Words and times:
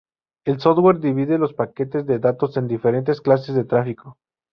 El 0.45 0.59
software 0.59 0.97
divide 0.99 1.37
los 1.37 1.53
paquetes 1.53 2.07
de 2.07 2.17
datos 2.17 2.57
en 2.57 2.67
diferentes 2.67 3.21
clases 3.21 3.53
de 3.53 3.65
tráfico. 3.65 4.17